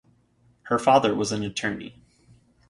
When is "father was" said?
0.79-1.31